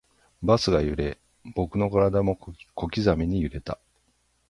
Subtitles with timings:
[0.41, 1.19] バスが揺れ、
[1.53, 2.53] 僕の体も小
[2.87, 3.79] 刻みに揺れた